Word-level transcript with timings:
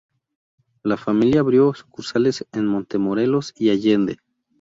La 0.81 0.97
familia 0.97 1.41
abrió 1.41 1.75
sucursales 1.75 2.47
en 2.53 2.65
Montemorelos 2.65 3.53
y 3.55 3.69
Allende. 3.69 4.17